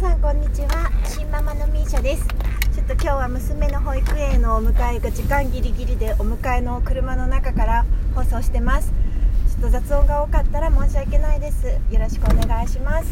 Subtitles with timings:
[0.00, 0.90] さんこんにちは。
[1.04, 2.26] 新ママのミーシャです。
[2.74, 7.84] ちょっと今日は娘の保育園のお迎えが時間ギリギリでお迎えの車の中から
[8.14, 8.94] 放送してます。
[9.50, 11.66] ちょっと雑音が多かったら申し訳ないです。
[11.66, 13.10] よろしくお願いします。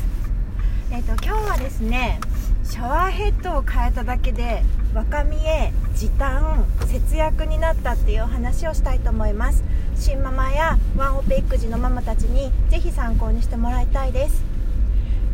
[0.90, 2.20] えっ、ー、と今日はですね
[2.64, 4.62] シャワーヘッドを変えただけで
[4.94, 9.62] 若見え時短節約になったっていう話をしたいと思います。
[9.94, 14.47] 新ママやワンオペ育児のママたちにぜひ参考にしてもらいたいです。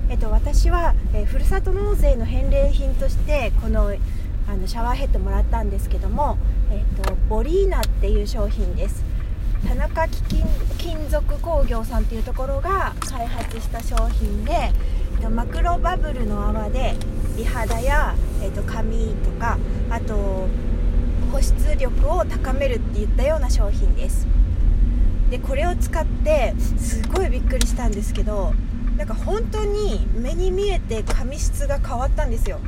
[0.08, 3.92] えっと、私は、え、ふるさと納税の返礼品としてこの
[4.46, 6.36] あのシャワーヘッドもらったんですけども、
[6.70, 9.02] えっと、ボリーナっていう商品です。
[9.66, 10.44] 田中貴金
[10.76, 16.94] 金属工業さんっていうところが開発した商品で、えっと、マクロバブルの泡で
[17.38, 19.56] 美肌や、えっと、髪とか
[19.88, 20.46] あと
[21.32, 24.26] 保湿力を高めるっていったような商品です。
[25.30, 28.52] でこれを使ってすごいびっくりしたんですけど
[28.96, 32.60] なんか本当に目に見えて髪質が変わったんですよ。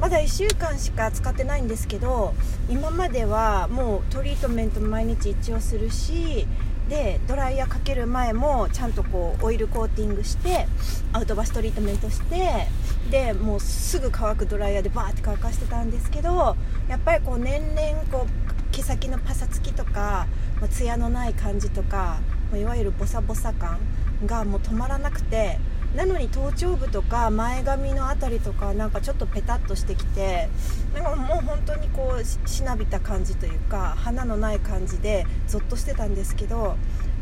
[0.00, 2.34] まだ1週間しか使ってないんですけど
[2.68, 6.46] 今まではもうトリートメント毎日一応するし
[6.88, 10.66] でドライヤーかける前もちゃんとこうオイルコーティングして
[11.12, 12.66] アウトバストリートメントして
[13.10, 16.56] でもうすぐ乾くドライヤーでバーって乾かしてたんですけど
[16.88, 20.26] やっぱりこう年々こう毛先のパサつきとか
[20.70, 22.18] ツヤのない感じとか
[22.54, 23.78] いわゆるボサボサ感
[24.26, 25.58] がもう止まらなくて
[25.94, 30.48] なのに頭頂部とか前髪の辺りとかなんかちょっとペタッとしてきて
[30.92, 36.76] なんかもう本当にこうしなびた感じというか花のない感じでゾッとしてたんですけど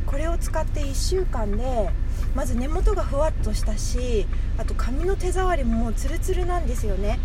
[0.07, 1.91] これを使って1週間で
[2.35, 4.27] まず根元がふわっとしたし
[4.57, 7.19] あと髪の手触りももうツルツルなんですよね。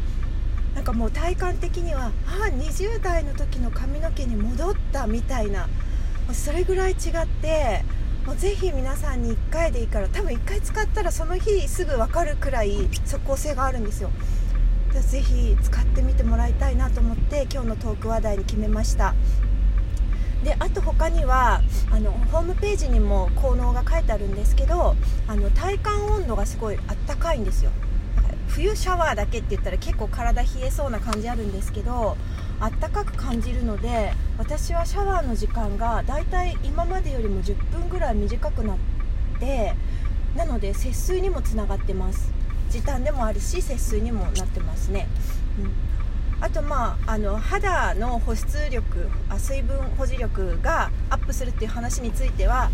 [0.76, 5.68] なんかもう体感的にはああ20代の時の髪の毛に戻ったみたいな
[6.34, 7.84] それぐらい違って
[8.28, 14.12] もうぜひ皆さんに1回でいいから多分1回使ったらその日すぐ分かるくらい即効性があるんですよ。
[14.92, 19.16] ぜひ使ってみてもらいたいなと思って今日のトーク話題に決めました。
[20.44, 24.98] であと他にはあのホームページにも効能が書いてあるんですけど
[25.28, 27.72] あの体感温度がすごいあったかいんですよ。
[28.50, 32.18] 冬シャワーだけって言ったら結構体冷えそうな感じあるんですけど
[32.60, 38.78] あったかく感じるので私はシャワーの時間がだいたい今までよりも10分ぐらい短くなっ
[39.40, 39.76] て
[40.36, 42.32] なので節水にもつながってます。
[42.70, 45.08] 時短でもあるし節水にもなってますね、
[45.58, 52.70] うん、あとまああの肌の保湿力あ水分保持力がアップするっていう話については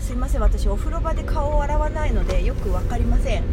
[0.00, 3.44] すいません私お風呂場で顔を洗わないのでよく分かりません。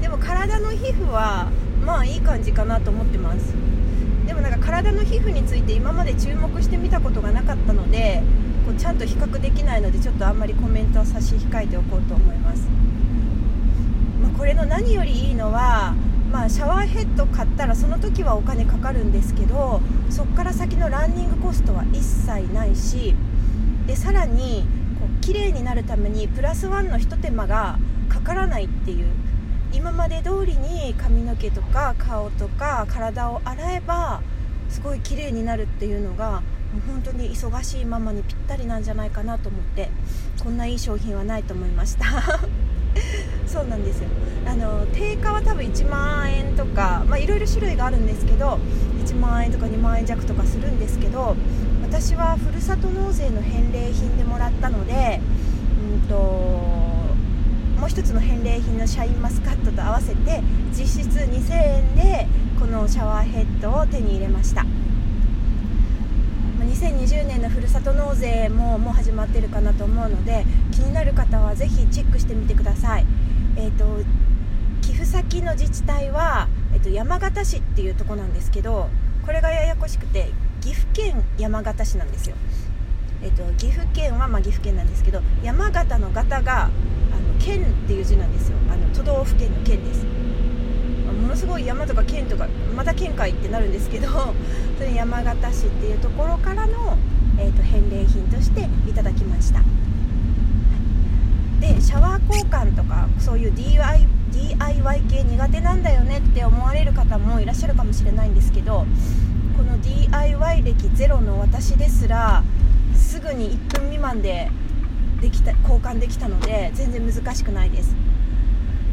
[0.00, 1.50] でも体の皮膚は
[1.84, 3.54] まあいい感じかなと思ってます。
[4.26, 8.22] でもなんか体の皮膚について今まで注目してみたことがなかったので
[8.66, 12.66] こうちゃんと比較できないのでちょっとあんまりコメントを差し控えておこうと思います、
[14.20, 15.94] まあ、これの何よりいいのは、
[16.32, 23.14] まあ、シャワーヘッド買ったらその時はお金かかるんですけどそこから先のランニングコストは一切ないし
[23.86, 24.64] でさらに
[24.98, 29.06] こう綺麗になるためにプラスワンのひと手間がかからないっていう
[29.72, 34.22] 今まで通りに髪の毛とか顔とか体を洗えば
[34.68, 39.90] すごい綺麗になるっていうのがもう本当に忙しいママにぴったりなんじゃないかなと思って
[40.42, 42.06] こんないい商品はないと思いました。
[43.46, 44.08] そうなんですよ。
[44.46, 48.58] あの定価は多分1万円とかいろいろ種類があるんですけど
[49.04, 51.36] 1万円とか2万円弱とかするんですけど
[51.82, 55.20] 私はふるさと納税の返礼品でもらったので
[56.02, 56.85] うんと
[57.78, 60.42] もう一つの返礼品のシャインマスカットと合わせて
[60.72, 62.26] 実質2000円で
[62.58, 64.64] このシャワーヘッドを手に入れました。
[66.76, 73.06] 2020年のふるさと納税ももう始まってるかなと思うので気になる方はぜひチェックしてみてください、
[73.56, 73.84] えーと、
[74.82, 78.90] 寄付先の自治体は、えーと山形市っていうとこなんですけど
[79.24, 82.36] これがややこしくて岐阜県山形市なんですよ。
[83.22, 86.70] えっと、岐阜県はまあ岐阜県なんですけど山形の形が
[87.46, 88.58] 県っていう字なんですよ。
[88.68, 90.04] あの都道府県の県です。
[90.04, 94.08] ものすごい山とか県とかまた県会ってなるんですけど
[94.76, 96.98] それ山形市っていうところからの、
[97.38, 99.60] えっと、返礼品としていただきました。
[101.60, 108.84] でシャワー交換とかそういう DIY, DIY 系苦手なんだよねって思われる方もいらっしゃるかもしれないんですけど
[109.56, 112.42] この DIY 歴ゼロの私ですら
[112.94, 114.50] すぐに1分未満で
[115.20, 117.94] できた交換できたので全然難しくないです。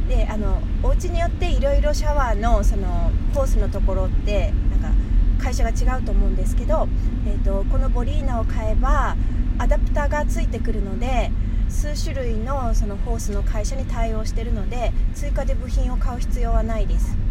[0.08, 4.94] であのお家によっていろいろシャワーのそのホースのところってなん
[5.38, 6.88] か会社が違うと思うんですけど、
[7.26, 9.16] えーと、このボリーナを買えば
[9.58, 11.32] アダプターがついてくるので
[11.70, 17.23] 数種類のそのホースの会社に対応してるので追加で部品を買う必要はないです。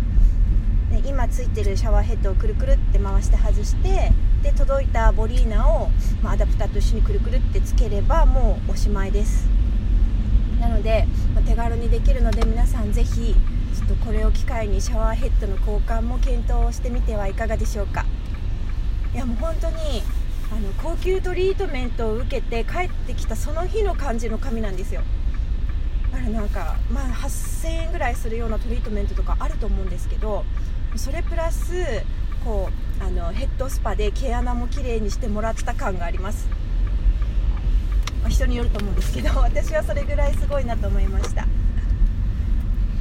[1.22, 4.10] 今ついてるシャワーヘッドをくるくるって回して外して
[4.42, 5.88] で届いたボリーナを、
[6.20, 9.46] まあ、アダプターと一緒にくるくるってつければもうおしまいです。
[10.58, 13.36] なので、まあ、手軽にできるので皆さんぜひ
[13.76, 18.04] ちょっとこれを機会にシャワーヘッドの交換も検討してみてはいかがでしょうか。
[19.14, 20.02] いやもう本当に
[20.50, 25.02] あの高級トリートメントを受けて帰ってきたその日の感じの髪なんですよ。
[26.12, 30.44] あれなんか、まあ、8000円ぐらいするようなトリートメントとかあると思うんですけど
[30.96, 31.72] それプラス
[32.44, 32.68] こ
[33.00, 36.48] うあのヘッドスパで毛穴も綺麗にしてもらった感があります。
[38.20, 41.42] まあ、人によると思うんですけど 私はそれぐらいすごいなと思いました。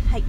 [0.10, 0.24] はい。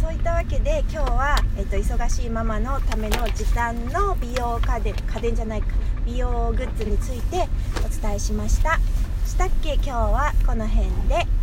[0.00, 5.68] そういったわけで今日は、えっと、忙しいママのための時短の美容家電家電じゃないか。
[6.04, 7.48] 美容グッズについて
[7.84, 8.78] お伝えしました。
[9.26, 9.74] したっけ？
[9.74, 11.41] 今日はこの辺で。